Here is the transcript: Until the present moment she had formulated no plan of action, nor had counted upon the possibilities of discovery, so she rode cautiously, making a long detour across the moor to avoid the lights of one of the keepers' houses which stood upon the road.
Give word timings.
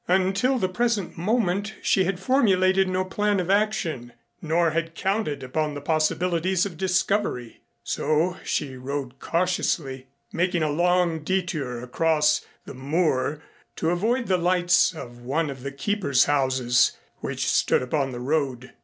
Until 0.07 0.57
the 0.57 0.67
present 0.67 1.15
moment 1.15 1.75
she 1.83 2.05
had 2.05 2.19
formulated 2.19 2.89
no 2.89 3.05
plan 3.05 3.39
of 3.39 3.51
action, 3.51 4.13
nor 4.41 4.71
had 4.71 4.95
counted 4.95 5.43
upon 5.43 5.75
the 5.75 5.79
possibilities 5.79 6.65
of 6.65 6.75
discovery, 6.75 7.61
so 7.83 8.35
she 8.43 8.77
rode 8.77 9.19
cautiously, 9.19 10.07
making 10.33 10.63
a 10.63 10.71
long 10.71 11.19
detour 11.23 11.83
across 11.83 12.41
the 12.65 12.73
moor 12.73 13.43
to 13.75 13.91
avoid 13.91 14.25
the 14.25 14.39
lights 14.39 14.91
of 14.91 15.21
one 15.21 15.51
of 15.51 15.61
the 15.61 15.71
keepers' 15.71 16.25
houses 16.25 16.93
which 17.17 17.45
stood 17.47 17.83
upon 17.83 18.11
the 18.11 18.19
road. 18.19 18.71